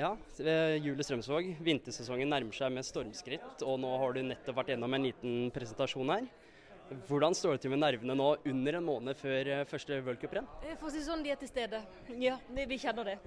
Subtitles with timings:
[0.00, 0.14] Ja,
[0.80, 1.50] Julie Strømsvåg.
[1.60, 6.12] Vintersesongen nærmer seg med stormskritt, og nå har du nettopp vært gjennom en liten presentasjon
[6.14, 6.28] her.
[7.10, 10.48] Hvordan står det til med nervene nå under en måned før eh, første v-cuprenn?
[10.64, 11.82] Eh, for å si sånn, de er til stede.
[12.16, 13.18] Ja, vi kjenner det.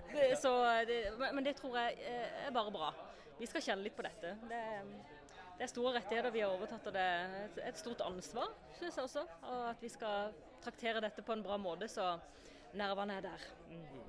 [0.42, 0.56] Så,
[0.90, 2.90] det men det tror jeg eh, er bare bra.
[3.38, 4.34] Vi skal kjenne litt på dette.
[4.50, 4.64] Det,
[5.60, 8.50] det er store rettigheter vi har overtatt, og det er et stort ansvar,
[8.80, 9.28] syns jeg også.
[9.46, 10.34] Og at vi skal
[10.66, 12.16] traktere dette på en bra måte, så
[12.74, 13.50] nervene er der.
[13.70, 14.04] Mm.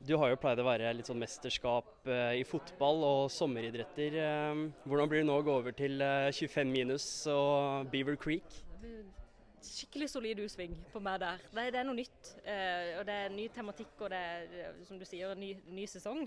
[0.00, 4.14] Du har jo pleid å være litt sånn mesterskap eh, i fotball og sommeridretter.
[4.16, 8.48] Eh, hvordan blir det nå å gå over til 25 eh, minus og Beaver Creek?
[9.60, 11.44] Skikkelig solid U-sving på meg der.
[11.52, 12.30] Det, er noe nytt.
[12.32, 16.24] og Det er ny tematikk og det er som du sier, ny, ny sesong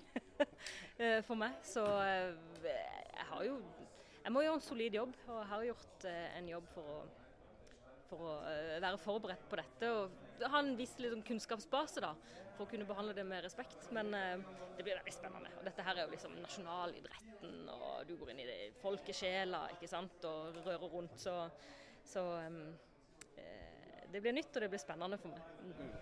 [1.28, 1.58] for meg.
[1.66, 3.58] Så jeg har jo
[4.24, 7.02] Jeg må gjøre en solid jobb, og jeg har gjort en jobb for å
[8.14, 12.12] for å uh, være forberedt på dette og ha en viss liksom, kunnskapsbase da,
[12.54, 13.90] for å kunne behandle det med respekt.
[13.96, 15.52] Men uh, det blir veldig spennende.
[15.60, 19.92] Og dette her er jo liksom nasjonalidretten, og du går inn i det folkesjela ikke
[19.92, 21.20] sant, og rører rundt.
[21.22, 21.36] Så,
[22.08, 22.66] så um,
[24.14, 25.54] det blir nytt, og det blir spennende for meg.
[25.66, 25.94] Mm.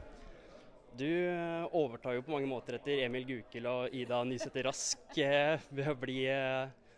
[1.00, 1.08] Du
[1.80, 6.26] overtar jo på mange måter etter Emil Gukild og Ida Nysæter Rask ved å bli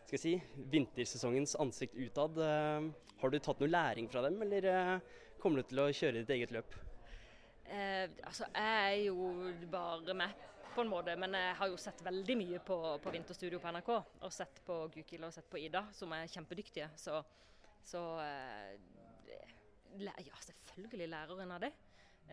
[0.05, 2.39] skal jeg si, vintersesongens ansikt utad.
[2.43, 2.87] Eh,
[3.21, 6.33] har du tatt noe læring fra dem, eller eh, kommer du til å kjøre ditt
[6.35, 6.75] eget løp?
[7.65, 9.29] Eh, altså, Jeg er jo
[9.71, 10.41] bare med,
[10.73, 13.93] på en måte, men jeg har jo sett veldig mye på, på Vinterstudio på NRK.
[14.25, 16.89] Og sett på Gukild og sett på Ida, som er kjempedyktige.
[16.99, 17.21] Så,
[17.87, 18.75] så eh,
[20.03, 21.71] ja, selvfølgelig lærer en av det.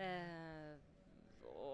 [0.01, 1.00] Eh,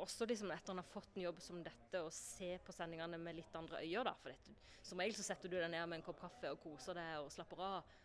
[0.03, 3.39] også liksom etter han har fått en jobb som dette, å se på sendingene med
[3.39, 4.05] litt andre øyne.
[4.09, 6.61] da, for det, Som regel så setter du deg ned med en kopp kaffe og
[6.63, 7.97] koser deg og slapper av.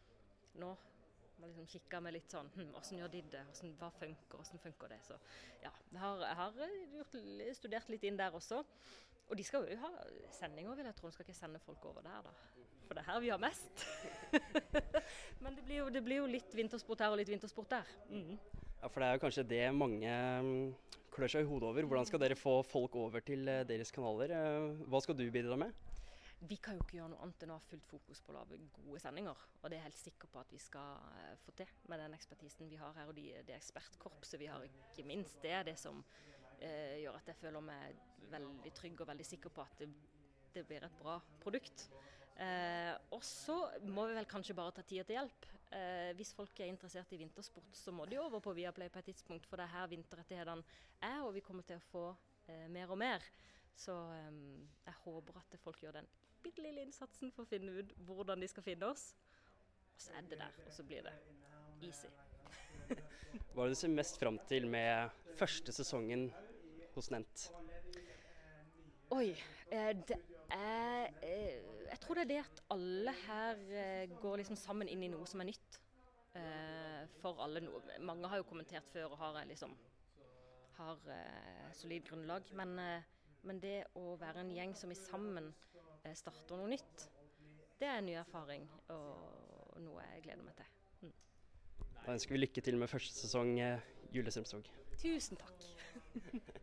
[0.61, 0.71] Nå
[1.41, 3.43] må liksom kikke med litt sånn hm, Hvordan gjør de det?
[3.49, 4.37] Hvordan, hva funker?
[4.37, 4.99] Hvordan funker det?
[5.07, 5.15] Så
[5.63, 7.17] ja, jeg har, har eh, gjort,
[7.57, 8.61] studert litt inn der også.
[9.31, 9.89] Og de skal jo ha
[10.35, 11.09] sendinger, vil jeg tro.
[11.09, 12.61] De skal ikke sende folk over der, da.
[12.85, 13.85] For det er her vi har mest.
[15.43, 17.93] Men det blir, jo, det blir, jo, litt vintersport her og litt vintersport der.
[18.11, 18.33] Mm.
[18.81, 20.15] Ja, for det er jo kanskje det mange
[21.11, 21.87] klør seg i hodet over.
[21.87, 24.33] Hvordan skal dere få folk over til eh, deres kanaler?
[24.35, 25.73] Eh, hva skal du bidra med?
[26.49, 28.57] Vi kan jo ikke gjøre noe annet enn å ha fullt fokus på å lage
[28.73, 29.41] gode sendinger.
[29.61, 32.15] Og det er jeg helt sikker på at vi skal eh, få til med den
[32.17, 33.11] ekspertisen vi har her.
[33.11, 35.37] Og de, det ekspertkorpset vi har, ikke minst.
[35.43, 36.01] Det er det som
[36.57, 38.01] eh, gjør at jeg føler meg
[38.31, 39.91] veldig trygg og veldig sikker på at det,
[40.55, 41.89] det blir et bra produkt.
[42.39, 45.47] Eh, og så må vi vel kanskje bare ta tida til hjelp.
[45.71, 49.11] Eh, hvis folk er interessert i vintersport, så må de over på Viaplay på et
[49.11, 52.05] tidspunkt, for det er her vinterrettighetene er, og vi kommer til å få
[52.47, 53.23] eh, mer og mer.
[53.77, 54.41] Så eh,
[54.87, 56.09] jeg håper at folk gjør den
[56.41, 59.11] bitte lille innsatsen for å finne ut hvordan de skal finne oss.
[59.93, 61.13] Og så er det der, og så blir det
[61.85, 62.09] easy.
[63.53, 66.29] Hva er det du ser mest fram til med første sesongen
[66.95, 67.47] hos Nent?
[69.15, 69.29] Oi.
[69.71, 70.17] Eh, det
[70.51, 75.03] er eh, Jeg tror det er det at alle her eh, går liksom sammen inn
[75.03, 75.79] i noe som er nytt.
[77.19, 77.59] For alle.
[77.99, 79.73] Mange har jo kommentert før og har liksom
[80.77, 81.01] har
[81.75, 82.47] solid grunnlag.
[82.55, 82.71] Men,
[83.43, 85.49] men det å være en gjeng som i sammen
[86.15, 87.03] starter noe nytt,
[87.81, 88.63] det er en ny erfaring
[88.95, 90.71] og noe jeg gleder meg til.
[91.01, 91.13] Mm.
[91.99, 93.57] Da ønsker vi lykke til med første sesong,
[94.15, 94.71] Julie Strømsvåg.
[95.03, 95.67] Tusen takk.